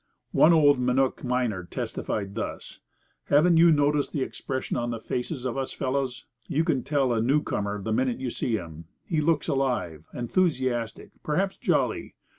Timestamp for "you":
3.57-3.71, 6.47-6.63, 8.17-8.31